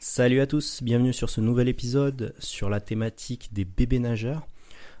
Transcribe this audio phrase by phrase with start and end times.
[0.00, 4.46] Salut à tous, bienvenue sur ce nouvel épisode sur la thématique des bébés nageurs.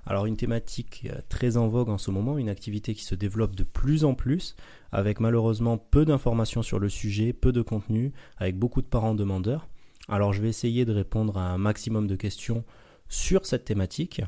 [0.06, 3.54] Alors une thématique euh, très en vogue en ce moment, une activité qui se développe
[3.54, 4.56] de plus en plus,
[4.90, 9.68] avec malheureusement peu d'informations sur le sujet, peu de contenu, avec beaucoup de parents demandeurs.
[10.08, 12.64] Alors je vais essayer de répondre à un maximum de questions
[13.08, 14.22] sur cette thématique,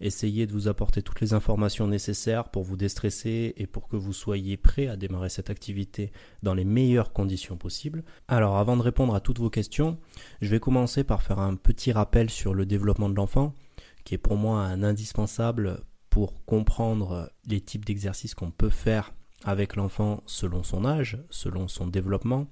[0.00, 4.12] essayer de vous apporter toutes les informations nécessaires pour vous déstresser et pour que vous
[4.12, 8.02] soyez prêt à démarrer cette activité dans les meilleures conditions possibles.
[8.28, 9.98] Alors avant de répondre à toutes vos questions,
[10.40, 13.54] je vais commencer par faire un petit rappel sur le développement de l'enfant
[14.04, 19.14] qui est pour moi un indispensable pour comprendre les types d'exercices qu'on peut faire
[19.44, 22.46] avec l'enfant selon son âge, selon son développement.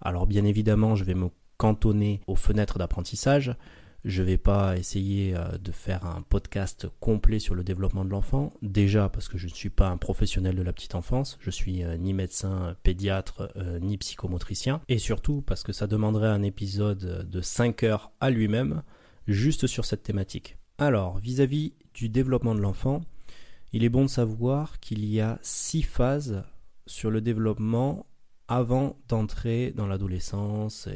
[0.00, 3.56] Alors bien évidemment, je vais me cantonner aux fenêtres d'apprentissage.
[4.04, 8.10] Je ne vais pas essayer euh, de faire un podcast complet sur le développement de
[8.10, 8.52] l'enfant.
[8.62, 11.36] Déjà parce que je ne suis pas un professionnel de la petite enfance.
[11.40, 14.80] Je suis euh, ni médecin, pédiatre, euh, ni psychomotricien.
[14.88, 18.82] Et surtout parce que ça demanderait un épisode de 5 heures à lui-même
[19.26, 20.58] juste sur cette thématique.
[20.78, 23.00] Alors, vis-à-vis du développement de l'enfant,
[23.72, 26.44] il est bon de savoir qu'il y a six phases
[26.86, 28.06] sur le développement
[28.46, 30.88] avant d'entrer dans l'adolescence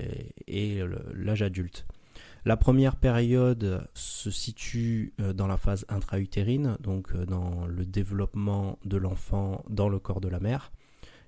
[0.46, 0.82] et,
[1.14, 1.84] l'âge adulte.
[2.44, 8.80] La première période se situe euh, dans la phase intra-utérine, donc euh, dans le développement
[8.84, 10.72] de l'enfant dans le corps de la mère.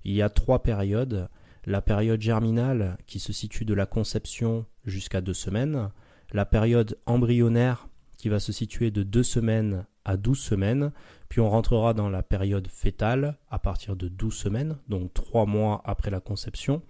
[0.04, 1.28] Il y a trois périodes.
[1.66, 5.90] La période germinale qui se situe de la conception jusqu'à deux semaines.
[6.32, 10.92] La période embryonnaire qui va se situer de 2 semaines à 12 semaines,
[11.28, 15.80] puis on rentrera dans la période fétale à partir de 12 semaines, donc 3 mois
[15.84, 16.82] après la conception,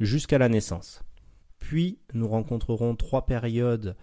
[0.00, 1.05] jusqu'à la naissance.
[1.68, 3.96] Puis nous rencontrerons trois périodes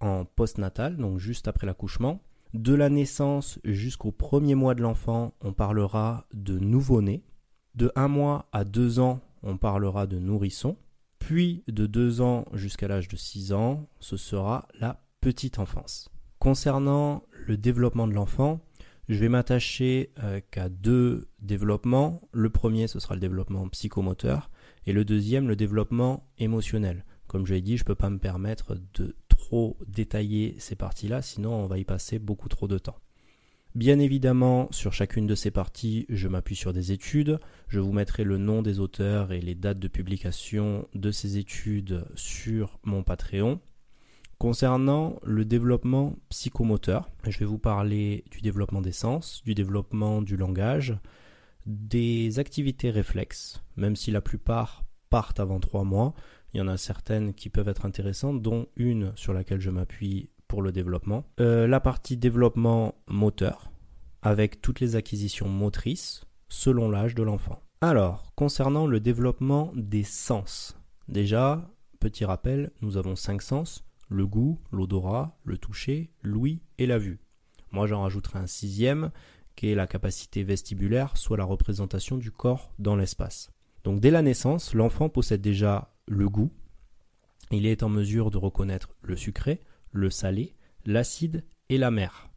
[0.00, 2.22] en postnatal, donc juste après l'accouchement.
[2.54, 7.22] De la naissance jusqu'au premier mois de l'enfant, on parlera de nouveau-né.
[7.74, 10.78] De 1 mois à 2 ans, on parlera de nourrisson.
[11.18, 16.08] Puis de 2 ans jusqu'à l'âge de 6 ans, ce sera la petite enfance.
[16.38, 18.60] Concernant le développement de l'enfant,
[19.10, 22.22] je vais m'attacher euh, qu'à deux développements.
[22.32, 24.48] Le premier, ce sera le développement psychomoteur
[24.86, 27.04] et le deuxième, le développement émotionnel.
[27.26, 31.22] Comme je l'ai dit, je ne peux pas me permettre de trop détailler ces parties-là,
[31.22, 32.98] sinon on va y passer beaucoup trop de temps.
[33.74, 37.38] Bien évidemment, sur chacune de ces parties, je m'appuie sur des études.
[37.68, 42.04] Je vous mettrai le nom des auteurs et les dates de publication de ces études
[42.14, 43.60] sur mon Patreon.
[44.36, 50.36] Concernant le développement psychomoteur, je vais vous parler du développement des sens, du développement du
[50.36, 50.94] langage,
[51.66, 56.14] des activités réflexes, même si la plupart partent avant trois mois,
[56.52, 60.30] il y en a certaines qui peuvent être intéressantes, dont une sur laquelle je m'appuie
[60.48, 61.24] pour le développement.
[61.40, 63.70] Euh, la partie développement moteur,
[64.22, 67.62] avec toutes les acquisitions motrices selon l'âge de l'enfant.
[67.80, 70.76] Alors, concernant le développement des sens,
[71.08, 76.98] déjà, petit rappel, nous avons cinq sens le goût, l'odorat, le toucher, l'ouïe et la
[76.98, 77.18] vue.
[77.70, 79.10] Moi j'en rajouterai un sixième
[79.56, 83.50] qui est la capacité vestibulaire, soit la représentation du corps dans l'espace.
[83.84, 86.52] Donc dès la naissance, l'enfant possède déjà le goût.
[87.50, 90.54] Il est en mesure de reconnaître le sucré, le salé,
[90.86, 92.30] l'acide et la mer,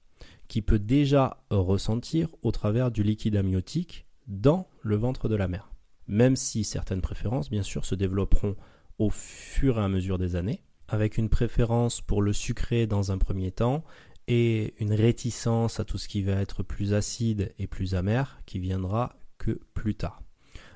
[0.47, 5.71] qui peut déjà ressentir au travers du liquide amniotique dans le ventre de la mère.
[6.07, 8.55] Même si certaines préférences, bien sûr, se développeront
[8.99, 13.17] au fur et à mesure des années, avec une préférence pour le sucré dans un
[13.17, 13.83] premier temps
[14.28, 18.59] et une réticence à tout ce qui va être plus acide et plus amer qui
[18.59, 20.22] viendra que plus tard.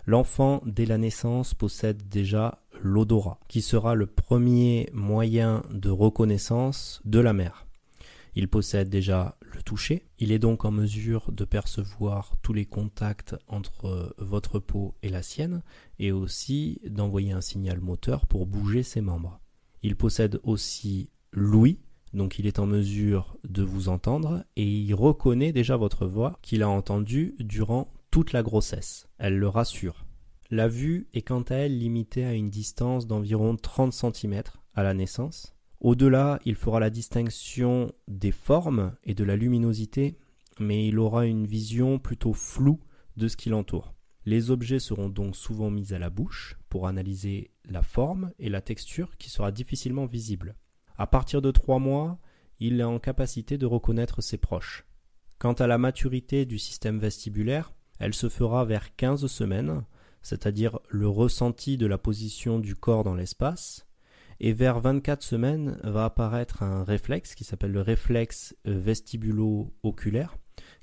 [0.05, 7.19] L'enfant, dès la naissance, possède déjà l'odorat, qui sera le premier moyen de reconnaissance de
[7.19, 7.67] la mère.
[8.35, 13.35] Il possède déjà le toucher, il est donc en mesure de percevoir tous les contacts
[13.47, 15.61] entre votre peau et la sienne,
[15.97, 19.39] et aussi d'envoyer un signal moteur pour bouger ses membres.
[19.83, 21.79] Il possède aussi l'ouïe,
[22.13, 26.63] donc il est en mesure de vous entendre et il reconnaît déjà votre voix qu'il
[26.63, 29.07] a entendue durant toute la grossesse.
[29.17, 30.05] Elle le rassure.
[30.49, 34.41] La vue est quant à elle limitée à une distance d'environ 30 cm
[34.73, 35.55] à la naissance.
[35.79, 40.17] Au-delà, il fera la distinction des formes et de la luminosité,
[40.59, 42.79] mais il aura une vision plutôt floue
[43.15, 43.93] de ce qui l'entoure.
[44.25, 48.61] Les objets seront donc souvent mis à la bouche pour analyser la forme et la
[48.61, 50.55] texture qui sera difficilement visible.
[50.99, 52.19] À partir de trois mois,
[52.59, 54.85] il est en capacité de reconnaître ses proches.
[55.37, 59.85] Quant à la maturité du système vestibulaire, elle se fera vers 15 semaines,
[60.21, 63.85] c'est-à-dire le ressenti de la position du corps dans l'espace,
[64.41, 70.37] Et vers 24 semaines va apparaître un réflexe qui s'appelle le réflexe vestibulo-oculaire,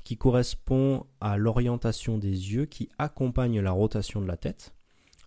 [0.04, 4.75] qui correspond à l'orientation des yeux qui accompagne la rotation de la tête.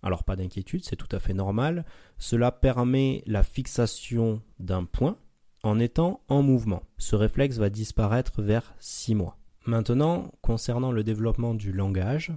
[0.02, 1.84] Alors pas d'inquiétude, c'est tout à fait normal.
[2.18, 5.16] Cela permet la fixation d'un point
[5.62, 6.82] en étant en mouvement.
[6.98, 9.36] Ce réflexe va disparaître vers 6 mois.
[9.66, 12.32] Maintenant, concernant le développement du langage,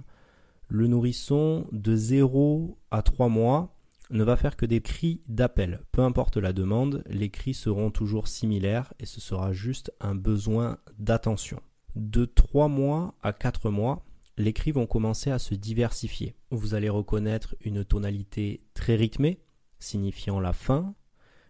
[0.68, 3.74] le nourrisson de 0 à 3 mois
[4.10, 5.80] ne va faire que des cris d'appel.
[5.90, 10.78] Peu importe la demande, les cris seront toujours similaires et ce sera juste un besoin
[10.98, 11.60] d'attention.
[11.96, 14.04] De 3 mois à 4 mois,
[14.36, 16.36] les cris vont commencer à se diversifier.
[16.50, 19.40] Vous allez reconnaître une tonalité très rythmée,
[19.78, 20.94] signifiant la faim,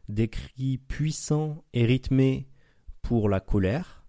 [0.08, 2.48] des cris puissants et rythmés
[3.02, 4.04] pour la colère,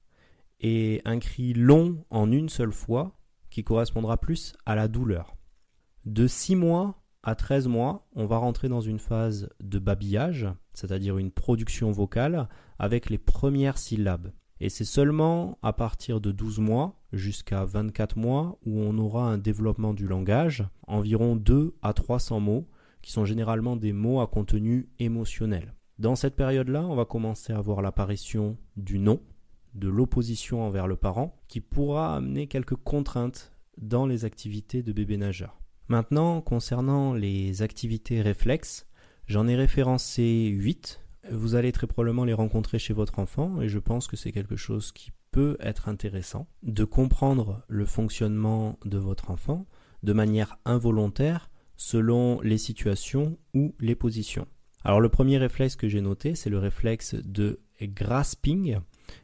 [0.60, 3.18] et un cri long en une seule fois
[3.50, 5.36] qui correspondra plus à la douleur.
[6.06, 11.18] De 6 mois à 13 mois, on va rentrer dans une phase de babillage, c'est-à-dire
[11.18, 14.32] une production vocale avec les premières syllabes.
[14.62, 19.38] Et c'est seulement à partir de 12 mois jusqu'à 24 mois où on aura un
[19.38, 22.68] développement du langage, environ 2 à 300 mots,
[23.02, 25.74] qui sont généralement des mots à contenu émotionnel.
[26.00, 29.22] Dans cette période-là, on va commencer à voir l'apparition du non,
[29.76, 35.18] de l'opposition envers le parent, qui pourra amener quelques contraintes dans les activités de bébé
[35.18, 35.60] nageur.
[35.88, 38.88] Maintenant, concernant les activités réflexes,
[39.28, 43.80] j'en ai référencé 8 vous allez très probablement les rencontrer chez votre enfant et je
[43.80, 49.32] pense que c'est quelque chose qui peut être intéressant de comprendre le fonctionnement de votre
[49.32, 49.66] enfant
[50.04, 54.48] de manière involontaire selon les situations ou les positions.
[54.84, 58.80] Alors le premier réflexe que j'ai noté, c'est le réflexe de grasping,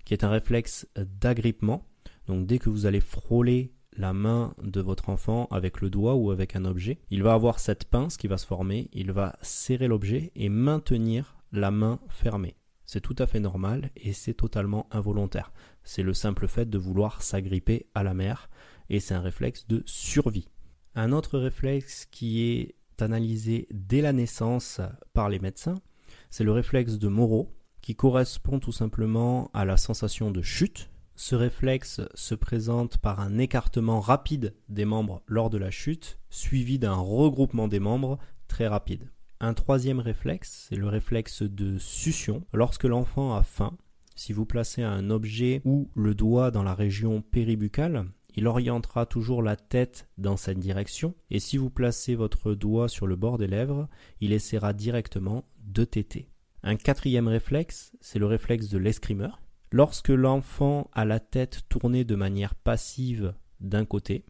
[0.05, 1.85] qui est un réflexe d'agrippement.
[2.27, 6.31] Donc dès que vous allez frôler la main de votre enfant avec le doigt ou
[6.31, 9.87] avec un objet, il va avoir cette pince qui va se former, il va serrer
[9.87, 12.55] l'objet et maintenir la main fermée.
[12.85, 15.53] C'est tout à fait normal et c'est totalement involontaire.
[15.83, 18.49] C'est le simple fait de vouloir s'agripper à la mère
[18.89, 20.49] et c'est un réflexe de survie.
[20.95, 24.81] Un autre réflexe qui est analysé dès la naissance
[25.13, 25.81] par les médecins,
[26.29, 30.89] c'est le réflexe de Moreau qui correspond tout simplement à la sensation de chute.
[31.15, 36.79] Ce réflexe se présente par un écartement rapide des membres lors de la chute, suivi
[36.79, 38.17] d'un regroupement des membres
[38.47, 39.09] très rapide.
[39.43, 42.45] Un troisième réflexe, c'est le réflexe de succion.
[42.53, 43.75] Lorsque l'enfant a faim,
[44.15, 48.05] si vous placez un objet ou le doigt dans la région péribucale,
[48.35, 53.07] il orientera toujours la tête dans cette direction, et si vous placez votre doigt sur
[53.07, 53.89] le bord des lèvres,
[54.19, 56.29] il essaiera directement de téter.
[56.61, 59.41] Un quatrième réflexe, c'est le réflexe de l'escrimeur.
[59.71, 64.23] Lorsque l'enfant a la tête tournée de manière passive d'un côté,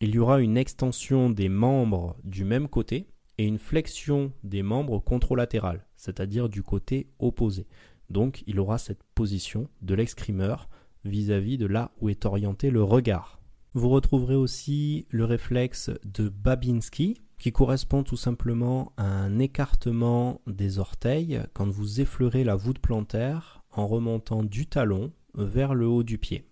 [0.00, 3.08] il y aura une extension des membres du même côté,
[3.38, 7.66] et une flexion des membres contralatérales, c'est-à-dire du côté opposé.
[8.10, 10.68] Donc il aura cette position de l'excrimeur
[11.04, 13.40] vis-à-vis de là où est orienté le regard.
[13.74, 20.78] Vous retrouverez aussi le réflexe de Babinski, qui correspond tout simplement à un écartement des
[20.78, 26.18] orteils quand vous effleurez la voûte plantaire en remontant du talon vers le haut du
[26.18, 26.48] pied.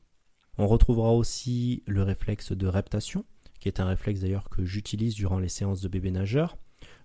[0.59, 3.25] On retrouvera aussi le réflexe de reptation,
[3.61, 6.57] qui est un réflexe d'ailleurs que j'utilise durant les séances de bébé nageur,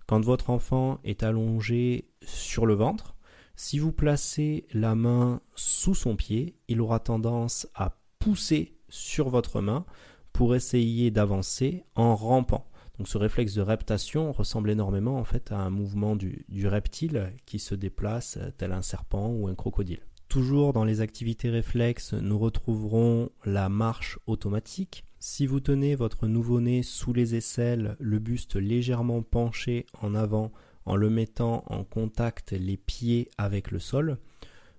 [0.06, 3.14] quand votre enfant est allongé sur le ventre,
[3.56, 9.60] si vous placez la main sous son pied, il aura tendance à pousser sur votre
[9.60, 9.84] main
[10.32, 12.70] pour essayer d'avancer en rampant.
[12.98, 17.32] Donc ce réflexe de reptation ressemble énormément en fait à un mouvement du, du reptile
[17.46, 20.00] qui se déplace tel un serpent ou un crocodile.
[20.28, 26.82] Toujours dans les activités réflexes, nous retrouverons la marche automatique si vous tenez votre nouveau-né
[26.82, 30.52] sous les aisselles, le buste légèrement penché en avant
[30.84, 34.18] en le mettant en contact les pieds avec le sol,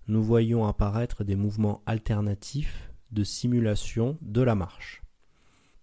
[0.07, 5.03] nous voyons apparaître des mouvements alternatifs de simulation de la marche.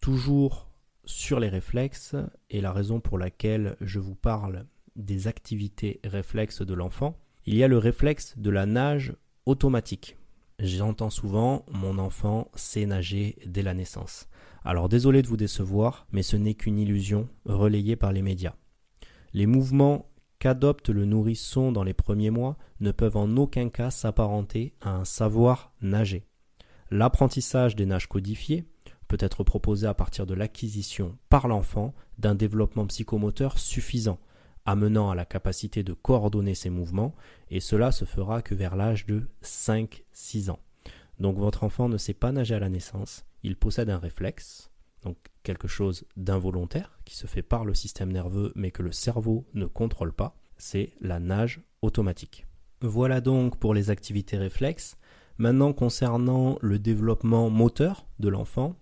[0.01, 0.71] Toujours
[1.05, 2.17] sur les réflexes,
[2.51, 7.63] et la raison pour laquelle je vous parle des activités réflexes de l'enfant, il y
[7.63, 10.17] a le réflexe de la nage automatique.
[10.59, 14.29] J'entends souvent mon enfant sait nager dès la naissance.
[14.67, 18.57] Alors désolé de vous décevoir, mais ce n'est qu'une illusion relayée par les médias.
[19.33, 24.75] Les mouvements qu'adopte le nourrisson dans les premiers mois ne peuvent en aucun cas s'apparenter
[24.81, 26.27] à un savoir nager.
[26.91, 28.65] L'apprentissage des nages codifiées
[29.07, 34.19] peut être proposé à partir de l'acquisition par l'enfant d'un développement psychomoteur suffisant,
[34.65, 37.15] amenant à la capacité de coordonner ses mouvements,
[37.51, 40.59] et cela se fera que vers l'âge de 5-6 ans.
[41.21, 44.73] Donc votre enfant ne sait pas nager à la naissance, il possède un réflexe,
[45.03, 49.47] donc quelque chose d'involontaire, qui se fait par le système nerveux mais que le cerveau
[49.55, 50.37] ne contrôle pas.
[50.59, 52.47] c'est la nage automatique.
[52.81, 54.97] Voilà donc pour les activités réflexes.
[55.39, 58.75] Maintenant concernant le développement moteur de l'enfant,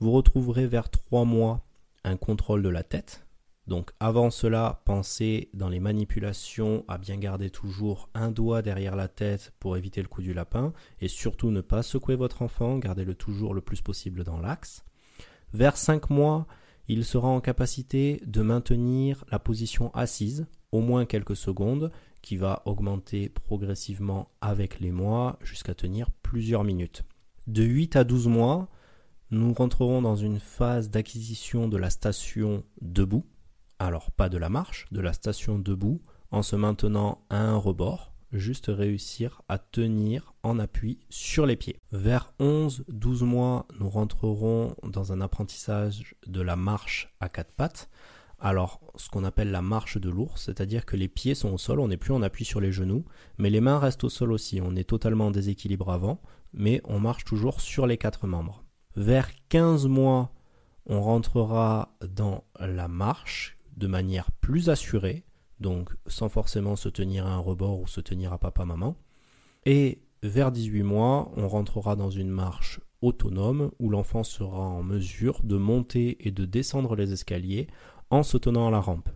[0.00, 1.64] vous retrouverez vers 3 mois
[2.02, 3.23] un contrôle de la tête.
[3.66, 9.08] Donc avant cela, pensez dans les manipulations à bien garder toujours un doigt derrière la
[9.08, 13.14] tête pour éviter le coup du lapin et surtout ne pas secouer votre enfant, gardez-le
[13.14, 14.84] toujours le plus possible dans l'axe.
[15.54, 16.46] Vers 5 mois,
[16.88, 21.90] il sera en capacité de maintenir la position assise au moins quelques secondes
[22.20, 27.04] qui va augmenter progressivement avec les mois jusqu'à tenir plusieurs minutes.
[27.46, 28.68] De 8 à 12 mois,
[29.30, 33.24] nous rentrerons dans une phase d'acquisition de la station debout.
[33.84, 36.00] Alors pas de la marche, de la station debout,
[36.30, 41.76] en se maintenant à un rebord, juste réussir à tenir en appui sur les pieds.
[41.92, 47.90] Vers 11-12 mois, nous rentrerons dans un apprentissage de la marche à quatre pattes
[48.40, 51.78] alors ce qu'on appelle la marche de l'ours, c'est-à-dire que les pieds sont au sol,
[51.78, 53.04] on n'est plus en appui sur les genoux,
[53.38, 56.20] mais les mains restent au sol aussi, on est totalement en déséquilibre avant,
[56.52, 58.64] mais on marche toujours sur les quatre membres.
[58.96, 60.32] Vers 15 mois,
[60.86, 65.24] on rentrera dans la marche de manière plus assurée,
[65.60, 68.96] donc sans forcément se tenir à un rebord ou se tenir à papa-maman.
[69.66, 75.40] Et vers 18 mois, on rentrera dans une marche autonome où l'enfant sera en mesure
[75.44, 77.66] de monter et de descendre les escaliers
[78.10, 79.10] en se tenant à la rampe.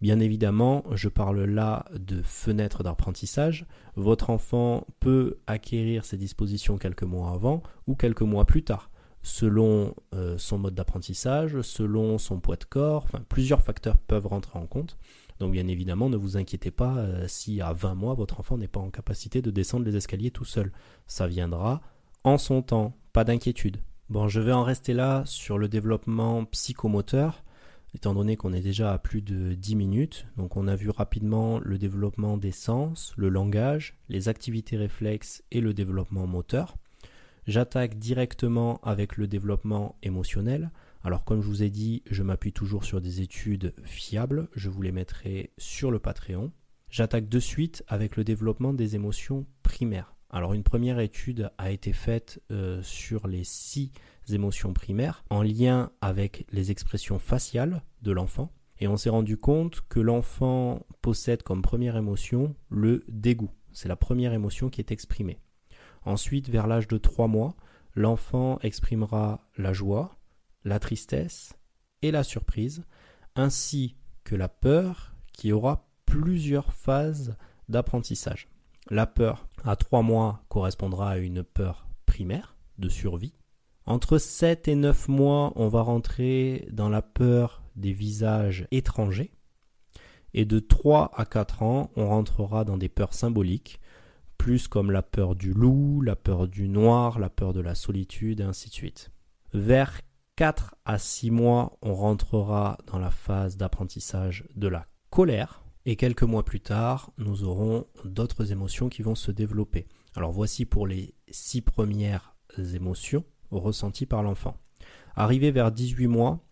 [0.00, 3.66] Bien évidemment, je parle là de fenêtre d'apprentissage.
[3.96, 8.90] Votre enfant peut acquérir ces dispositions quelques mois avant ou quelques mois plus tard,
[9.24, 14.66] selon euh, son mode d'apprentissage, selon son poids de corps, plusieurs facteurs peuvent rentrer en
[14.66, 14.98] compte.
[15.40, 18.68] Donc bien évidemment, ne vous inquiétez pas euh, si à 20 mois, votre enfant n'est
[18.68, 20.70] pas en capacité de descendre les escaliers tout seul.
[21.06, 21.80] Ça viendra
[22.22, 23.78] en son temps, pas d'inquiétude.
[24.10, 27.42] Bon, je vais en rester là sur le développement psychomoteur
[27.94, 30.26] étant donné qu'on est déjà à plus de 10 minutes.
[30.36, 35.62] Donc on a vu rapidement le développement des sens, le langage, les activités réflexes et
[35.62, 36.76] le développement moteur.
[37.46, 40.70] J'attaque directement avec le développement émotionnel.
[41.02, 44.80] Alors comme je vous ai dit, je m'appuie toujours sur des études fiables, je vous
[44.80, 46.52] les mettrai sur le Patreon.
[46.88, 50.16] J'attaque de suite avec le développement des émotions primaires.
[50.30, 53.92] Alors une première étude a été faite euh, sur les six
[54.30, 58.52] émotions primaires en lien avec les expressions faciales de l'enfant.
[58.80, 63.50] Et on s'est rendu compte que l'enfant possède comme première émotion le dégoût.
[63.72, 65.38] C'est la première émotion qui est exprimée.
[66.04, 67.54] Ensuite, vers l'âge de 3 mois,
[67.94, 70.16] l'enfant exprimera la joie,
[70.64, 71.54] la tristesse
[72.02, 72.84] et la surprise,
[73.36, 77.36] ainsi que la peur qui aura plusieurs phases
[77.68, 78.48] d'apprentissage.
[78.90, 83.34] La peur à 3 mois correspondra à une peur primaire de survie.
[83.86, 89.32] Entre 7 et 9 mois, on va rentrer dans la peur des visages étrangers.
[90.32, 93.80] Et de 3 à 4 ans, on rentrera dans des peurs symboliques,
[94.44, 98.40] plus comme la peur du loup, la peur du noir, la peur de la solitude,
[98.40, 99.10] et ainsi de suite.
[99.54, 100.02] Vers
[100.36, 105.64] 4 à 6 mois, on rentrera dans la phase d'apprentissage de la colère.
[105.86, 109.86] Et quelques mois plus tard, nous aurons d'autres émotions qui vont se développer.
[110.14, 112.36] Alors voici pour les 6 premières
[112.74, 114.58] émotions ressenti par l'enfant.
[115.16, 116.44] Arrivé vers 18 mois,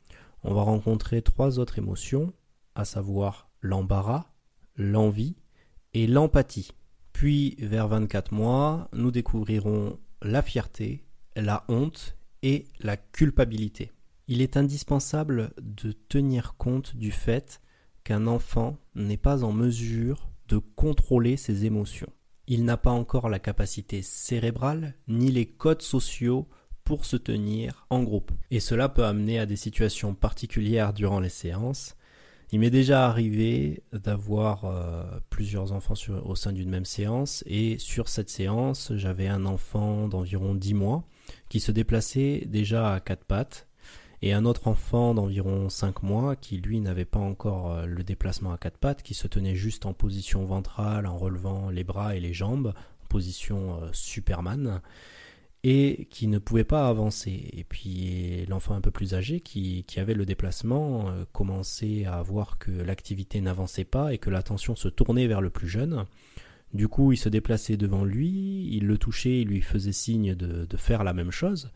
[0.45, 2.33] on va rencontrer trois autres émotions,
[2.75, 4.33] à savoir l'embarras,
[4.77, 5.37] l'envie
[5.93, 6.73] et l'empathie.
[7.23, 11.05] Puis vers 24 mois, nous découvrirons la fierté,
[11.37, 13.93] la honte et la culpabilité.
[14.27, 17.61] Il est indispensable de tenir compte du fait
[18.03, 22.13] qu'un enfant n'est pas en mesure de contrôler ses émotions.
[22.49, 26.49] Il n'a pas encore la capacité cérébrale ni les codes sociaux
[26.83, 28.33] pour se tenir en groupe.
[28.51, 31.95] Et cela peut amener à des situations particulières durant les séances.
[32.55, 38.11] Il m'est déjà arrivé d'avoir euh, plusieurs enfants au sein d'une même séance et sur
[38.11, 41.05] cette séance, j'avais un enfant d'environ 10 mois
[41.49, 43.69] qui se déplaçait déjà à quatre pattes
[44.21, 48.53] et un autre enfant d'environ 5 mois qui lui n'avait pas encore euh, le déplacement
[48.53, 52.21] à quatre pattes, qui se tenait juste en position ventrale en relevant les bras et
[52.21, 54.83] les jambes, en position euh, Superman
[55.65, 57.49] et qui ne pouvait pas avancer.
[57.53, 62.59] Et puis l'enfant un peu plus âgé qui, avait le déplacement euh, commençait à voir
[62.59, 66.07] que l'activité n'avançait pas et que l'attention se tournait vers le plus jeune.
[66.75, 70.65] Du coup, il se déplaçait devant lui, il le touchait, il lui faisait signe de,
[70.65, 71.71] de faire la même chose.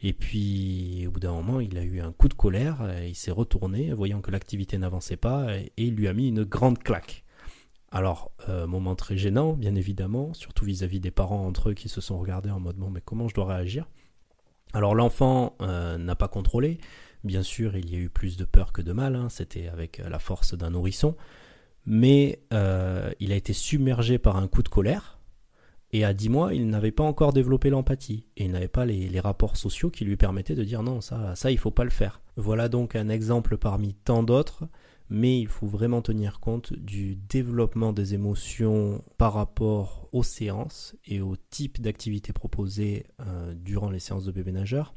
[0.00, 3.32] Et puis, au bout d'un moment, il a eu un coup de colère, il s'est
[3.32, 7.24] retourné, voyant que l'activité n'avançait pas, et il lui a mis une grande claque.
[7.90, 12.00] Alors, euh, moment très gênant, bien évidemment, surtout vis-à-vis des parents entre eux qui se
[12.00, 13.86] sont regardés en mode bon, mais comment je dois réagir?
[14.74, 16.78] Alors, l'enfant euh, n'a pas contrôlé.
[17.24, 19.16] Bien sûr, il y a eu plus de peur que de mal.
[19.16, 19.28] Hein.
[19.30, 21.16] C'était avec la force d'un nourrisson.
[21.86, 25.18] mais euh, il a été submergé par un coup de colère,
[25.92, 29.20] et à 10 mois, il n'avait pas encore développé l'empathie, et il n'avait pas les,
[29.20, 32.20] rapports sociaux qui lui permettaient de dire non, ça, ça, il faut pas le faire.
[32.36, 34.64] Voilà donc un exemple parmi tant d'autres,
[35.10, 41.20] mais il faut vraiment tenir compte du développement des émotions par rapport aux séances et
[41.20, 44.94] au type d'activité proposée euh, durant les séances de bébé nageur,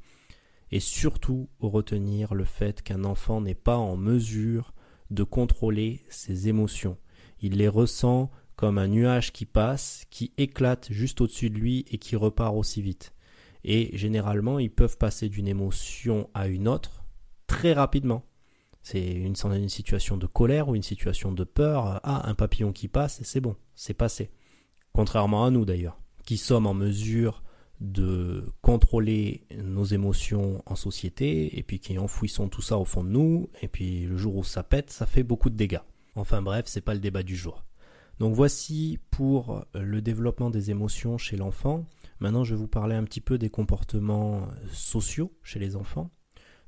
[0.71, 4.73] et surtout retenir le fait qu'un enfant n'est pas en mesure
[5.09, 6.97] de contrôler ses émotions.
[7.41, 11.97] Il les ressent comme un nuage qui passe, qui éclate juste au-dessus de lui et
[11.97, 13.13] qui repart aussi vite.
[13.63, 17.03] Et généralement, ils peuvent passer d'une émotion à une autre
[17.47, 18.23] très rapidement.
[18.83, 19.35] C'est une,
[19.69, 21.99] situation de colère ou une situation de peur.
[22.03, 24.31] Ah, un papillon qui passe, c'est bon, c'est passé.
[24.93, 27.43] Contrairement à nous d'ailleurs, qui sommes en mesure
[27.79, 33.09] de contrôler nos émotions en société et puis qui enfouissons tout ça au fond de
[33.09, 35.81] nous et puis le jour où ça pète, ça fait beaucoup de dégâts.
[36.15, 37.63] Enfin bref, c'est pas le débat du jour.
[38.19, 41.85] Donc voici pour le développement des émotions chez l'enfant.
[42.19, 46.11] Maintenant, je vais vous parler un petit peu des comportements sociaux chez les enfants.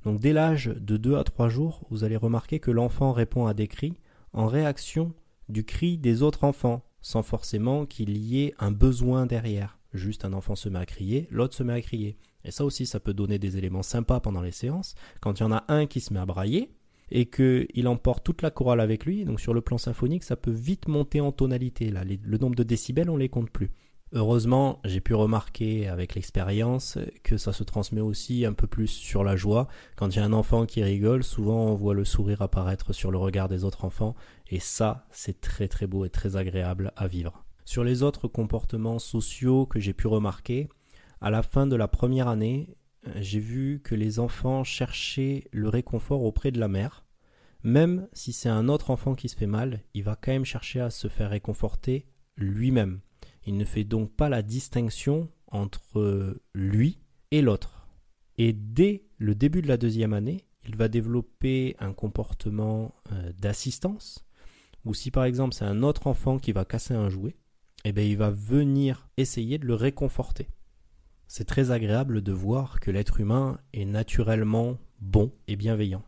[0.04, 3.54] Donc dès l'âge de 2 à 3 jours, vous allez remarquer que l'enfant répond à
[3.54, 3.94] des cris
[4.32, 5.14] en réaction
[5.48, 9.78] du cri des autres enfants, sans forcément qu'il y ait un besoin derrière.
[9.92, 12.18] Juste un enfant se met à crier, l'autre se met à crier.
[12.44, 14.94] Et ça aussi, ça peut donner des éléments sympas pendant les séances.
[15.20, 16.70] Quand il y en a un qui se met à brailler
[17.10, 20.50] et qu'il emporte toute la chorale avec lui, donc sur le plan symphonique, ça peut
[20.50, 21.90] vite monter en tonalité.
[21.90, 23.70] Là, le nombre de décibels, on les compte plus.
[24.16, 29.24] Heureusement, j'ai pu remarquer avec l'expérience que ça se transmet aussi un peu plus sur
[29.24, 29.66] la joie.
[29.96, 33.10] Quand il y a un enfant qui rigole, souvent on voit le sourire apparaître sur
[33.10, 34.14] le regard des autres enfants,
[34.46, 37.44] et ça, c'est très très beau et très agréable à vivre.
[37.64, 40.68] Sur les autres comportements sociaux que j'ai pu remarquer,
[41.20, 42.76] à la fin de la première année,
[43.16, 47.04] j'ai vu que les enfants cherchaient le réconfort auprès de la mère.
[47.64, 50.78] Même si c'est un autre enfant qui se fait mal, il va quand même chercher
[50.78, 52.06] à se faire réconforter
[52.36, 53.00] lui-même.
[53.46, 56.98] Il ne fait donc pas la distinction entre lui
[57.30, 57.88] et l'autre.
[58.38, 64.24] Et dès le début de la deuxième année, il va développer un comportement euh, d'assistance,
[64.84, 67.36] ou si par exemple c'est un autre enfant qui va casser un jouet,
[67.84, 70.48] eh bien, il va venir essayer de le réconforter.
[71.26, 76.02] C'est très agréable de voir que l'être humain est naturellement bon et bienveillant.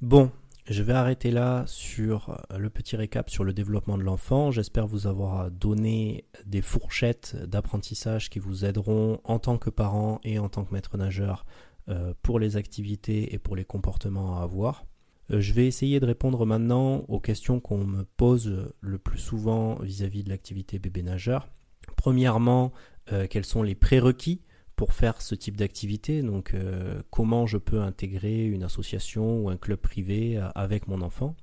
[0.00, 0.30] Bon,
[0.66, 4.50] je vais arrêter là sur le petit récap sur le développement de l'enfant.
[4.50, 10.38] J'espère vous avoir donné des fourchettes d'apprentissage qui vous aideront en tant que parent et
[10.38, 11.44] en tant que maître nageur
[11.90, 14.86] euh, pour les activités et pour les comportements à avoir.
[15.30, 19.74] Euh, je vais essayer de répondre maintenant aux questions qu'on me pose le plus souvent
[19.82, 21.46] vis-à-vis de l'activité bébé nageur.
[21.96, 22.72] Premièrement,
[23.12, 24.40] euh, quels sont les prérequis
[24.76, 26.22] pour faire ce type d'activité.
[26.22, 31.36] Donc, euh, comment je peux intégrer une association ou un club privé avec mon enfant?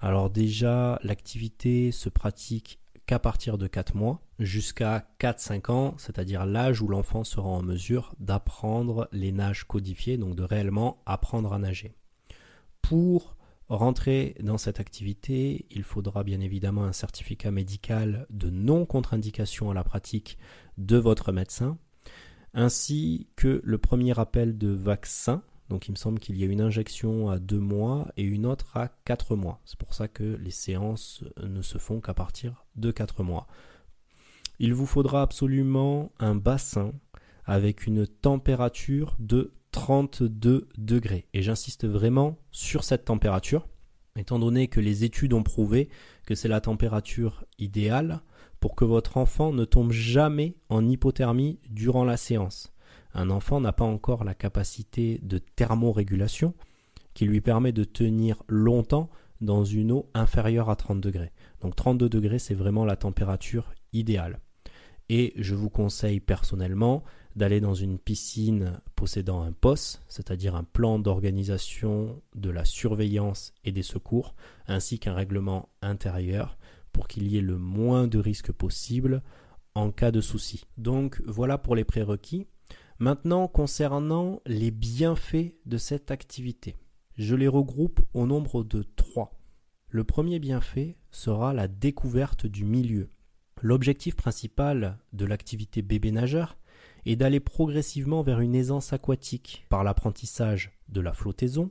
[0.00, 6.82] Alors déjà, l'activité se pratique qu'à partir de 4 mois jusqu'à 4-5 ans, c'est-à-dire l'âge
[6.82, 11.94] où l'enfant sera en mesure d'apprendre les nages codifiées, donc de réellement apprendre à nager.
[12.82, 13.36] Pour
[13.68, 19.84] rentrer dans cette activité, il faudra bien évidemment un certificat médical de non-contre-indication à la
[19.84, 20.36] pratique
[20.76, 21.78] de votre médecin,
[22.56, 25.42] ainsi que le premier appel de vaccin.
[25.68, 28.76] Donc il me semble qu'il y a une injection à 2 mois et une autre
[28.76, 29.60] à 4 mois.
[29.64, 33.46] C'est pour ça que les séances ne se font qu'à partir de 4 mois.
[34.58, 36.92] Il vous faudra absolument un bassin
[37.44, 41.26] avec une température de 32 degrés.
[41.34, 43.68] Et j'insiste vraiment sur cette température,
[44.16, 45.90] étant donné que les études ont prouvé
[46.24, 48.22] que c'est la température idéale
[48.74, 52.72] que votre enfant ne tombe jamais en hypothermie durant la séance.
[53.14, 56.54] Un enfant n'a pas encore la capacité de thermorégulation
[57.14, 59.08] qui lui permet de tenir longtemps
[59.40, 61.32] dans une eau inférieure à 30 degrés.
[61.60, 64.40] Donc 32 degrés, c'est vraiment la température idéale.
[65.08, 67.04] Et je vous conseille personnellement
[67.36, 73.72] d'aller dans une piscine possédant un POS, c'est-à-dire un plan d'organisation de la surveillance et
[73.72, 74.34] des secours,
[74.66, 76.58] ainsi qu'un règlement intérieur
[76.96, 79.22] pour qu'il y ait le moins de risques possible
[79.74, 80.64] en cas de souci.
[80.78, 82.46] Donc voilà pour les prérequis.
[82.98, 86.74] Maintenant, concernant les bienfaits de cette activité,
[87.18, 89.38] je les regroupe au nombre de trois.
[89.90, 93.10] Le premier bienfait sera la découverte du milieu.
[93.60, 96.56] L'objectif principal de l'activité bébé nageur
[97.04, 101.70] et d'aller progressivement vers une aisance aquatique par l'apprentissage de la flottaison,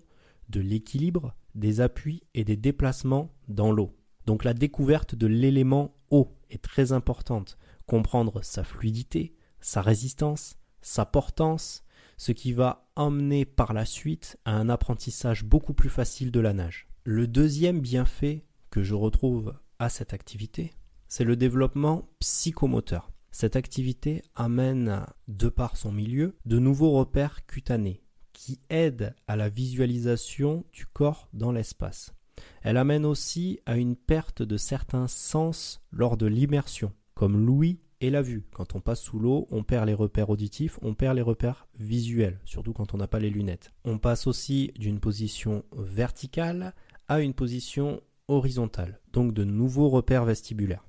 [0.49, 3.91] de l'équilibre, des appuis et des déplacements dans l'eau.
[4.25, 7.57] Donc la découverte de l'élément eau est très importante.
[7.85, 11.83] Comprendre sa fluidité, sa résistance, sa portance,
[12.17, 16.53] ce qui va emmener par la suite à un apprentissage beaucoup plus facile de la
[16.53, 16.87] nage.
[17.03, 20.73] Le deuxième bienfait que je retrouve à cette activité,
[21.07, 23.11] c'est le développement psychomoteur.
[23.31, 29.49] Cette activité amène, de par son milieu, de nouveaux repères cutanés qui aident à la
[29.49, 32.13] visualisation du corps dans l'espace.
[32.61, 38.09] Elle amène aussi à une perte de certains sens lors de l'immersion, comme l'ouïe et
[38.09, 38.45] la vue.
[38.53, 42.39] Quand on passe sous l'eau, on perd les repères auditifs, on perd les repères visuels,
[42.45, 43.73] surtout quand on n'a pas les lunettes.
[43.83, 46.73] On passe aussi d'une position verticale
[47.07, 50.85] à une position horizontale, donc de nouveaux repères vestibulaires.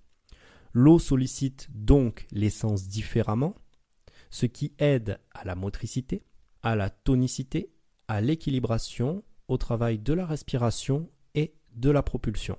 [0.72, 3.54] L'eau sollicite donc les sens différemment,
[4.30, 6.22] ce qui aide à la motricité,
[6.62, 7.70] à la tonicité,
[8.08, 11.08] à l'équilibration, au travail de la respiration
[11.76, 12.58] de la propulsion.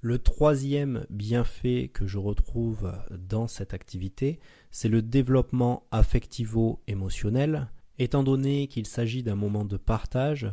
[0.00, 4.40] Le troisième bienfait que je retrouve dans cette activité,
[4.72, 10.50] c'est le développement affectivo-émotionnel, étant donné qu'il s'agit d'un moment de partage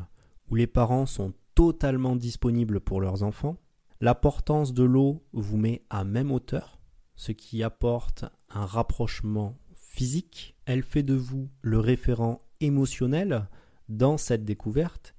[0.49, 3.57] où les parents sont totalement disponibles pour leurs enfants.
[4.01, 6.79] L'importance de l'eau vous met à même hauteur,
[7.15, 10.55] ce qui apporte un rapprochement physique.
[10.65, 13.49] Elle fait de vous le référent émotionnel
[13.89, 15.15] dans cette découverte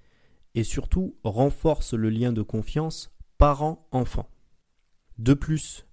[0.54, 4.28] et surtout renforce le lien de confiance parent-enfant.
[5.18, 5.86] De plus,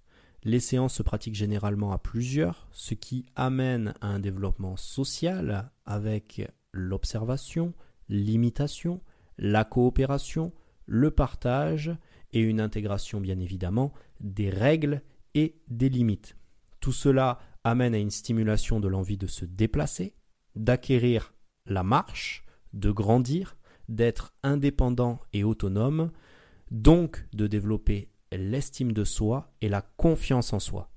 [0.43, 6.49] les séances se pratiquent généralement à plusieurs, ce qui amène à un développement social avec
[6.71, 7.73] l'observation,
[8.07, 9.01] l'imitation,
[9.37, 10.53] la coopération,
[10.85, 11.95] le partage
[12.31, 15.01] et une intégration bien évidemment des règles
[15.33, 16.37] et des limites.
[16.79, 20.15] Tout cela amène à une stimulation de l'envie de se déplacer,
[20.55, 21.33] d'acquérir
[21.65, 23.57] la marche, de grandir,
[23.89, 26.11] d'être indépendant et autonome,
[26.71, 30.89] donc de développer l'estime de soi et la confiance en soi.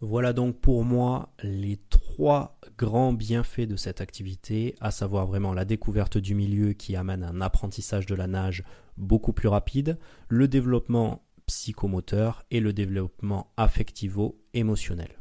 [0.00, 5.64] Voilà donc pour moi les trois grands bienfaits de cette activité, à savoir vraiment la
[5.64, 8.64] découverte du milieu qui amène un apprentissage de la nage
[8.96, 15.18] beaucoup plus rapide, le développement psychomoteur et le développement affectivo-émotionnel.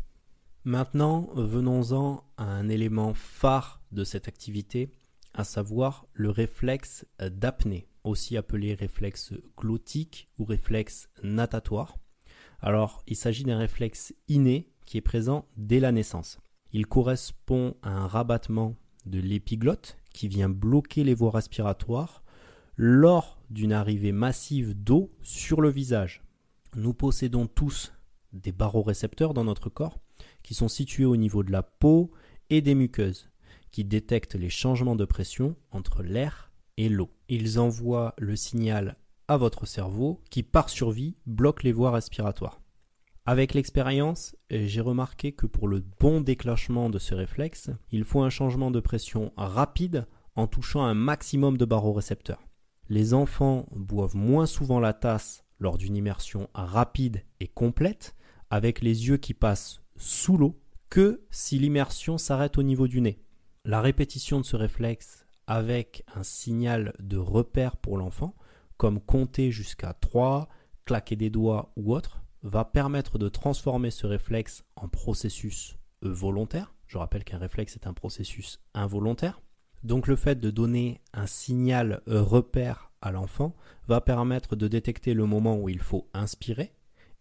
[0.65, 4.91] Maintenant, venons-en à un élément phare de cette activité,
[5.33, 11.97] à savoir le réflexe d'apnée, aussi appelé réflexe glottique ou réflexe natatoire.
[12.59, 16.39] Alors, il s'agit d'un réflexe inné qui est présent dès la naissance.
[16.71, 22.23] Il correspond à un rabattement de l'épiglotte qui vient bloquer les voies respiratoires
[22.75, 26.23] lors d'une arrivée massive d'eau sur le visage.
[26.75, 27.93] Nous possédons tous
[28.31, 29.99] des barorécepteurs dans notre corps
[30.41, 32.11] qui sont situés au niveau de la peau
[32.49, 33.29] et des muqueuses
[33.73, 37.09] qui détectent les changements de pression entre l'air et l'eau.
[37.27, 38.95] Ils envoient le signal
[39.27, 42.61] à votre cerveau qui, par survie, bloque les voies respiratoires.
[43.25, 48.29] Avec l'expérience, j'ai remarqué que pour le bon déclenchement de ce réflexe, il faut un
[48.29, 50.05] changement de pression rapide
[50.35, 52.47] en touchant un maximum de barorécepteurs.
[52.89, 58.15] Les enfants boivent moins souvent la tasse lors d'une immersion rapide et complète,
[58.49, 60.59] avec les yeux qui passent sous l'eau,
[60.89, 63.23] que si l'immersion s'arrête au niveau du nez.
[63.65, 68.35] La répétition de ce réflexe avec un signal de repère pour l'enfant,
[68.75, 70.49] comme compter jusqu'à 3,
[70.83, 76.73] claquer des doigts ou autre, va permettre de transformer ce réflexe en processus volontaire.
[76.87, 79.41] Je rappelle qu'un réflexe est un processus involontaire.
[79.83, 83.55] Donc le fait de donner un signal repère à l'enfant
[83.87, 86.73] va permettre de détecter le moment où il faut inspirer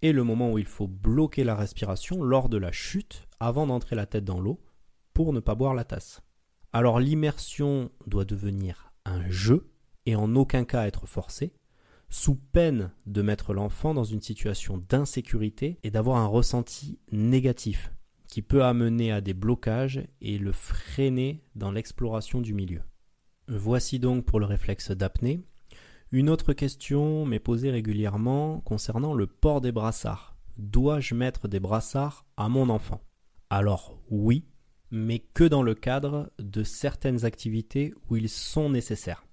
[0.03, 3.95] et le moment où il faut bloquer la respiration lors de la chute avant d'entrer
[3.95, 4.61] la tête dans l'eau
[5.15, 6.21] pour ne pas boire la tasse.
[6.73, 9.71] Alors l'immersion doit devenir un jeu
[10.07, 11.53] et en aucun cas être forcé,
[12.09, 17.93] sous peine de mettre l'enfant dans une situation d'insécurité et d'avoir un ressenti négatif
[18.27, 22.81] qui peut amener à des blocages et le freiner dans l'exploration du milieu.
[23.49, 25.43] Voici donc pour le réflexe d'apnée.
[26.11, 30.37] Une autre question m'est posée régulièrement concernant le port des brassards.
[30.57, 33.03] Dois-je mettre des brassards à mon enfant?
[33.51, 34.47] Alors oui,
[34.93, 39.25] mais que dans le cadre de certaines activités où ils sont nécessaires.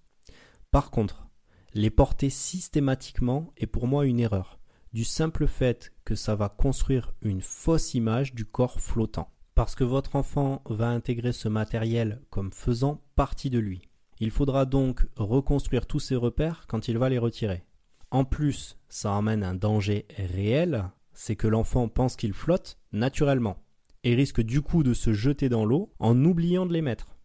[0.72, 1.28] Par contre,
[1.74, 4.58] les porter systématiquement est pour moi une erreur,
[4.94, 9.84] du simple fait que ça va construire une fausse image du corps flottant, parce que
[9.84, 13.82] votre enfant va intégrer ce matériel comme faisant partie de lui.
[14.20, 17.66] Il faudra donc reconstruire tous ses repères quand il va les retirer.
[18.12, 23.58] En plus, ça amène un danger réel, c'est que l'enfant pense qu'il flotte naturellement
[24.04, 27.18] et risque du coup de se jeter dans l'eau en oubliant de les mettre.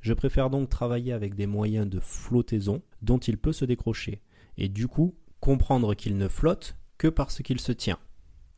[0.00, 4.22] Je préfère donc travailler avec des moyens de flottaison dont il peut se décrocher,
[4.56, 7.98] et du coup comprendre qu'il ne flotte que parce qu'il se tient.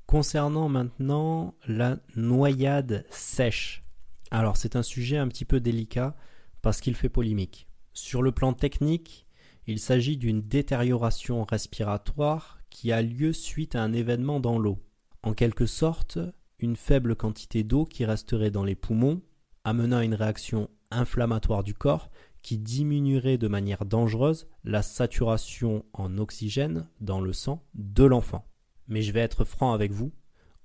[0.06, 3.84] Concernant maintenant la noyade sèche.
[4.30, 6.16] Alors c'est un sujet un petit peu délicat
[6.60, 7.68] parce qu'il fait polémique.
[7.92, 9.26] Sur le plan technique,
[9.66, 14.78] il s'agit d'une détérioration respiratoire qui a lieu suite à un événement dans l'eau.
[15.22, 16.18] En quelque sorte,
[16.62, 19.20] une faible quantité d'eau qui resterait dans les poumons,
[19.64, 22.10] amenant à une réaction inflammatoire du corps
[22.42, 28.46] qui diminuerait de manière dangereuse la saturation en oxygène dans le sang de l'enfant.
[28.88, 30.12] Mais je vais être franc avec vous,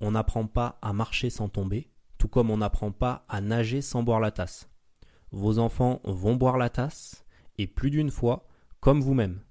[0.01, 4.03] on n'apprend pas à marcher sans tomber, tout comme on n'apprend pas à nager sans
[4.03, 4.69] boire la tasse.
[5.31, 7.25] Vos enfants vont boire la tasse,
[7.57, 8.47] et plus d'une fois,
[8.79, 9.41] comme vous-même.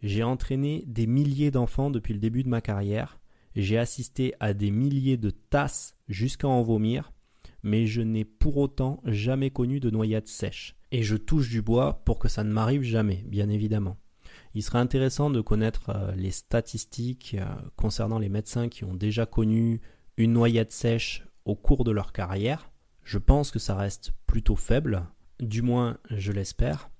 [0.00, 3.18] J'ai entraîné des milliers d'enfants depuis le début de ma carrière,
[3.54, 7.12] j'ai assisté à des milliers de tasses jusqu'à en vomir,
[7.62, 10.76] mais je n'ai pour autant jamais connu de noyade sèche.
[10.92, 13.96] Et je touche du bois pour que ça ne m'arrive jamais, bien évidemment.
[14.54, 17.44] Il serait intéressant de connaître euh, les statistiques euh,
[17.76, 19.80] concernant les médecins qui ont déjà connu
[20.16, 22.70] une noyade sèche au cours de leur carrière.
[23.02, 25.06] Je pense que ça reste plutôt faible,
[25.40, 26.90] du moins je l'espère.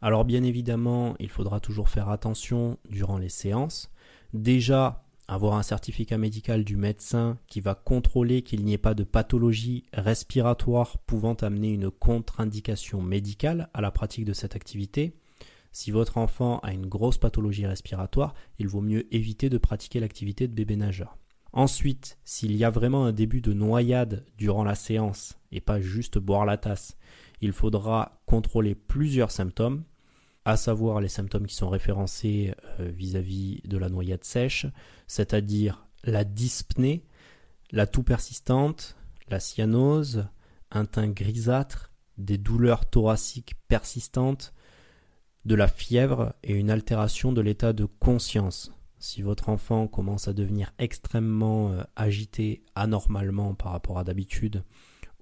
[0.00, 3.90] Alors bien évidemment, il faudra toujours faire attention durant les séances.
[4.32, 9.04] Déjà, avoir un certificat médical du médecin qui va contrôler qu'il n'y ait pas de
[9.04, 15.14] pathologie respiratoire pouvant amener une contre-indication médicale à la pratique de cette activité.
[15.72, 20.48] Si votre enfant a une grosse pathologie respiratoire, il vaut mieux éviter de pratiquer l'activité
[20.48, 21.16] de bébé nageur.
[21.54, 26.18] Ensuite, s'il y a vraiment un début de noyade durant la séance et pas juste
[26.18, 26.96] boire la tasse,
[27.40, 29.84] il faudra contrôler plusieurs symptômes
[30.44, 34.66] à savoir les symptômes qui sont référencés euh, vis-à-vis de la noyade sèche,
[35.06, 37.04] c'est-à-dire la dyspnée,
[37.70, 38.96] la toux persistante,
[39.28, 40.26] la cyanose,
[40.70, 44.52] un teint grisâtre, des douleurs thoraciques persistantes,
[45.44, 48.72] de la fièvre et une altération de l'état de conscience.
[48.98, 54.62] Si votre enfant commence à devenir extrêmement euh, agité anormalement par rapport à d'habitude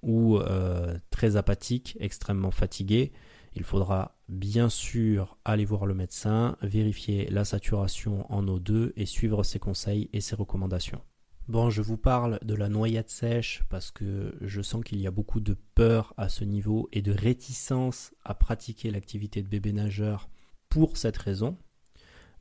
[0.03, 3.11] ou euh, très apathique, extrêmement fatigué,
[3.53, 9.43] il faudra bien sûr aller voir le médecin, vérifier la saturation en O2 et suivre
[9.43, 11.01] ses conseils et ses recommandations.
[11.47, 15.11] Bon, je vous parle de la noyade sèche parce que je sens qu'il y a
[15.11, 20.29] beaucoup de peur à ce niveau et de réticence à pratiquer l'activité de bébé nageur
[20.69, 21.57] pour cette raison.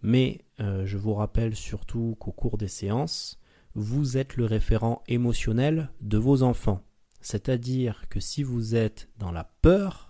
[0.00, 3.40] Mais euh, je vous rappelle surtout qu'au cours des séances,
[3.74, 6.84] vous êtes le référent émotionnel de vos enfants.
[7.20, 10.09] C'est-à-dire que si vous êtes dans la peur,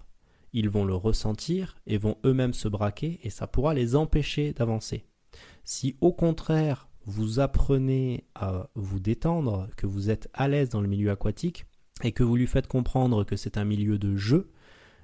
[0.52, 5.04] ils vont le ressentir et vont eux-mêmes se braquer et ça pourra les empêcher d'avancer.
[5.64, 10.88] Si au contraire vous apprenez à vous détendre, que vous êtes à l'aise dans le
[10.88, 11.66] milieu aquatique
[12.02, 14.50] et que vous lui faites comprendre que c'est un milieu de jeu,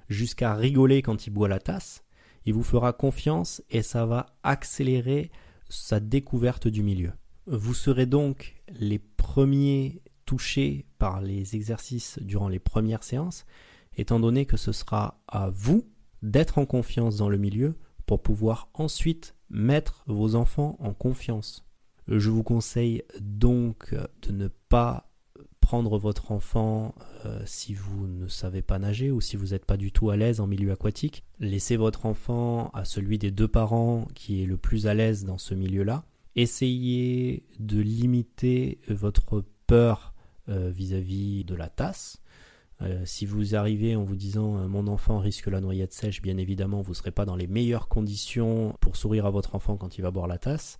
[0.09, 2.03] jusqu'à rigoler quand il boit la tasse,
[2.45, 5.31] il vous fera confiance et ça va accélérer
[5.69, 7.11] sa découverte du milieu.
[7.45, 13.45] Vous serez donc les premiers touchés par les exercices durant les premières séances
[13.97, 15.85] étant donné que ce sera à vous
[16.21, 21.65] d'être en confiance dans le milieu pour pouvoir ensuite mettre vos enfants en confiance.
[22.07, 25.07] Je vous conseille donc de ne pas
[25.67, 29.75] prendre votre enfant euh, si vous ne savez pas nager ou si vous n'êtes pas
[29.75, 31.25] du tout à l'aise en milieu aquatique.
[31.41, 35.37] Laissez votre enfant à celui des deux parents qui est le plus à l'aise dans
[35.37, 36.05] ce milieu-là.
[36.37, 40.13] Essayez de limiter votre peur
[40.47, 42.21] euh, vis-à-vis de la tasse.
[42.81, 46.37] Euh, si vous arrivez en vous disant euh, mon enfant risque la noyade sèche, bien
[46.37, 49.97] évidemment, vous ne serez pas dans les meilleures conditions pour sourire à votre enfant quand
[49.97, 50.79] il va boire la tasse.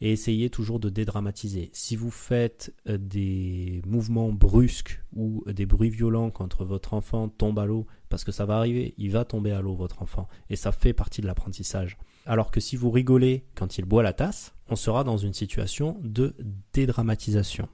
[0.00, 1.70] Et essayez toujours de dédramatiser.
[1.72, 7.58] Si vous faites euh, des mouvements brusques ou des bruits violents quand votre enfant tombe
[7.58, 10.56] à l'eau, parce que ça va arriver, il va tomber à l'eau, votre enfant, et
[10.56, 11.98] ça fait partie de l'apprentissage.
[12.26, 15.98] Alors que si vous rigolez quand il boit la tasse, on sera dans une situation
[16.02, 16.36] de
[16.72, 17.68] dédramatisation.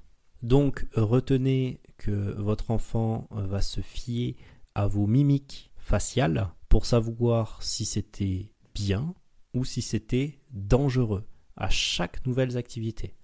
[0.45, 4.37] Donc retenez que votre enfant euh, va se fier
[4.75, 9.15] à vos mimiques faciales pour savoir si c'était bien
[9.55, 11.25] ou si c'était dangereux
[11.57, 13.15] à chaque nouvelle activité.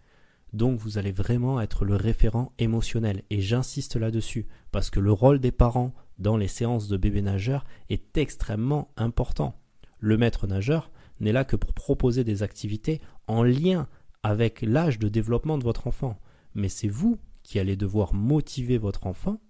[0.54, 5.40] Donc vous allez vraiment être le référent émotionnel et j'insiste là-dessus parce que le rôle
[5.40, 9.60] des parents dans les séances de bébé nageur est extrêmement important.
[9.98, 13.88] Le maître nageur n'est là que pour proposer des activités en lien
[14.22, 16.18] avec l'âge de développement de votre enfant
[16.54, 19.40] mais c'est vous qui allez devoir motiver votre enfant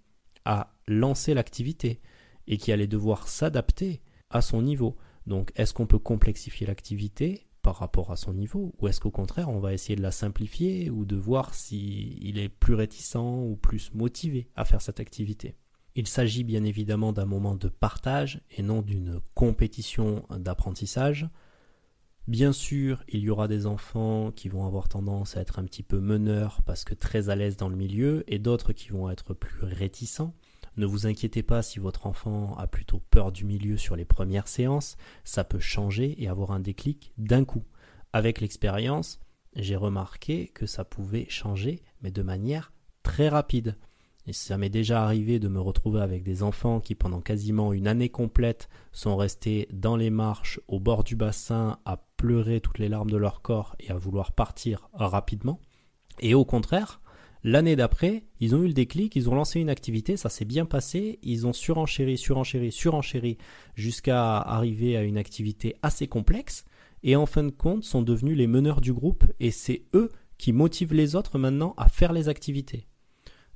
[0.45, 2.01] à lancer l'activité
[2.47, 4.97] et qui allez devoir s'adapter à son niveau.
[5.27, 9.49] Donc est-ce qu'on peut complexifier l'activité par rapport à son niveau ou est-ce qu'au contraire
[9.49, 13.93] on va essayer de la simplifier ou de voir s'il est plus réticent ou plus
[13.93, 15.55] motivé à faire cette activité?
[15.93, 21.29] Il s'agit bien évidemment d'un moment de partage et non d'une compétition d'apprentissage.
[22.27, 25.83] Bien sûr, il y aura des enfants qui vont avoir tendance à être un petit
[25.83, 29.33] peu meneurs parce que très à l'aise dans le milieu et d'autres qui vont être
[29.33, 30.35] plus réticents.
[30.77, 34.47] Ne vous inquiétez pas si votre enfant a plutôt peur du milieu sur les premières
[34.47, 37.65] séances, ça peut changer et avoir un déclic d'un coup.
[38.13, 39.19] Avec l'expérience,
[39.55, 42.71] j'ai remarqué que ça pouvait changer, mais de manière
[43.03, 43.75] très rapide.
[44.29, 48.09] Ça m'est déjà arrivé de me retrouver avec des enfants qui pendant quasiment une année
[48.09, 53.09] complète sont restés dans les marches au bord du bassin à pleurer toutes les larmes
[53.09, 55.59] de leur corps et à vouloir partir rapidement.
[56.19, 57.01] Et au contraire,
[57.43, 60.65] l'année d'après, ils ont eu le déclic, ils ont lancé une activité, ça s'est bien
[60.65, 63.37] passé, ils ont surenchéri, surenchéri, surenchéri
[63.73, 66.63] jusqu'à arriver à une activité assez complexe
[67.03, 70.53] et en fin de compte sont devenus les meneurs du groupe et c'est eux qui
[70.53, 72.87] motivent les autres maintenant à faire les activités.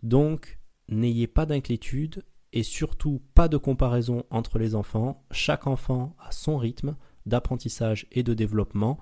[0.03, 5.25] Donc, n'ayez pas d'inquiétude et surtout pas de comparaison entre les enfants.
[5.31, 8.99] Chaque enfant a son rythme d'apprentissage et de développement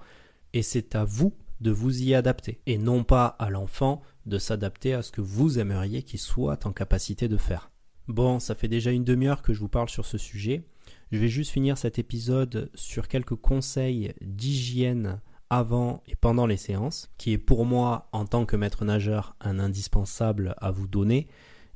[0.53, 4.93] et c'est à vous de vous y adapter et non pas à l'enfant de s'adapter
[4.93, 7.71] à ce que vous aimeriez qu'il soit en capacité de faire.
[8.07, 10.63] Bon, ça fait déjà une demi-heure que je vous parle sur ce sujet.
[11.11, 15.21] Je vais juste finir cet épisode sur quelques conseils d'hygiène
[15.57, 19.59] avant et pendant les séances, qui est pour moi, en tant que maître nageur, un
[19.59, 21.27] indispensable à vous donner,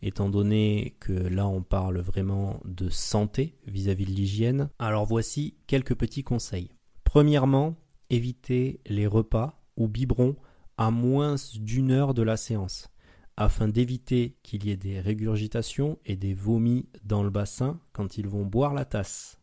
[0.01, 4.69] étant donné que là on parle vraiment de santé vis-à-vis de l'hygiène.
[4.79, 6.71] Alors voici quelques petits conseils.
[7.03, 7.75] Premièrement,
[8.09, 10.35] évitez les repas ou biberons
[10.77, 12.89] à moins d'une heure de la séance,
[13.35, 18.27] afin d'éviter qu'il y ait des régurgitations et des vomis dans le bassin quand ils
[18.27, 19.39] vont boire la tasse.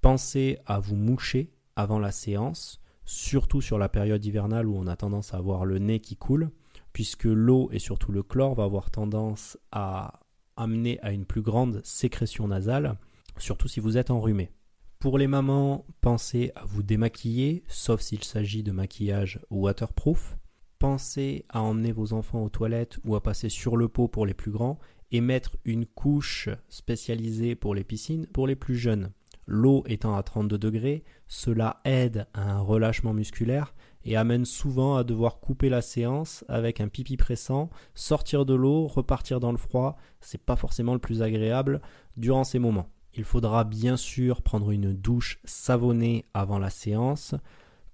[0.00, 4.94] Pensez à vous moucher avant la séance, surtout sur la période hivernale où on a
[4.94, 6.50] tendance à avoir le nez qui coule,
[6.92, 10.20] puisque l'eau et surtout le chlore va avoir tendance à
[10.56, 12.98] amener à une plus grande sécrétion nasale,
[13.38, 14.50] surtout si vous êtes enrhumé.
[14.98, 20.36] Pour les mamans, pensez à vous démaquiller, sauf s'il s'agit de maquillage waterproof.
[20.78, 24.34] Pensez à emmener vos enfants aux toilettes ou à passer sur le pot pour les
[24.34, 24.78] plus grands
[25.12, 29.12] et mettre une couche spécialisée pour les piscines pour les plus jeunes.
[29.50, 35.04] L'eau étant à 32 degrés, cela aide à un relâchement musculaire et amène souvent à
[35.04, 39.96] devoir couper la séance avec un pipi pressant, sortir de l'eau, repartir dans le froid,
[40.20, 41.80] c'est pas forcément le plus agréable
[42.18, 42.90] durant ces moments.
[43.14, 47.34] Il faudra bien sûr prendre une douche savonnée avant la séance.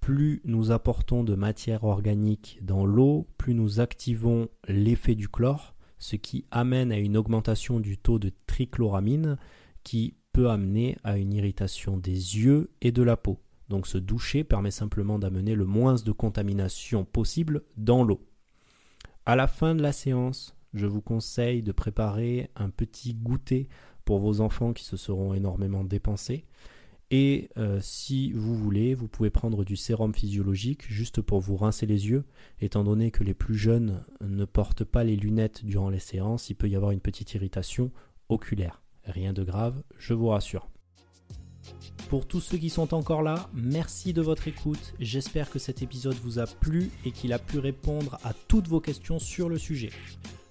[0.01, 6.17] Plus nous apportons de matière organique dans l'eau, plus nous activons l'effet du chlore, ce
[6.17, 9.39] qui amène à une augmentation du taux de trichloramine
[9.85, 13.39] qui peut amener à une irritation des yeux et de la peau.
[13.69, 18.21] Donc se doucher permet simplement d'amener le moins de contamination possible dans l'eau.
[19.27, 23.69] À la fin de la séance, je vous conseille de préparer un petit goûter
[24.05, 26.45] pour vos enfants qui se seront énormément dépensés.
[27.13, 31.87] Et euh, si vous voulez, vous pouvez prendre du sérum physiologique juste pour vous rincer
[31.87, 32.25] les yeux,
[32.61, 36.57] étant donné que les plus jeunes ne portent pas les lunettes durant les séances, il
[36.57, 37.93] peut y avoir une petite irritation
[38.29, 38.84] oculaire.
[39.07, 40.69] Rien de grave, je vous rassure.
[42.09, 44.95] Pour tous ceux qui sont encore là, merci de votre écoute.
[45.01, 48.81] J'espère que cet épisode vous a plu et qu'il a pu répondre à toutes vos
[48.81, 49.91] questions sur le sujet.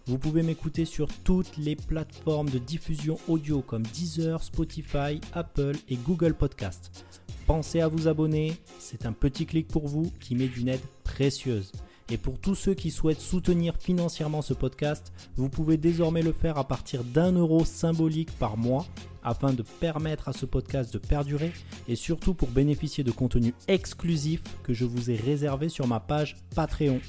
[0.06, 5.96] Vous pouvez m'écouter sur toutes les plateformes de diffusion audio comme Deezer, Spotify, Apple et
[5.96, 7.06] Google Podcast.
[7.48, 11.72] Pensez à vous abonner, c'est un petit clic pour vous qui met d'une aide précieuse.
[12.10, 16.58] Et pour tous ceux qui souhaitent soutenir financièrement ce podcast, vous pouvez désormais le faire
[16.58, 18.86] à partir d'un euro symbolique par mois
[19.24, 21.54] afin de permettre à ce podcast de perdurer
[21.88, 26.36] et surtout pour bénéficier de contenu exclusif que je vous ai réservé sur ma page
[26.56, 27.00] Patreon.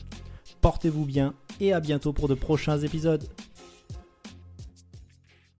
[0.60, 3.28] Portez-vous bien et à bientôt pour de prochains épisodes.